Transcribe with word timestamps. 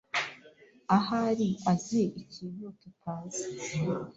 Ahari 0.97 1.47
azi 1.71 2.01
ikintu 2.21 2.65
tutazi. 2.79 3.45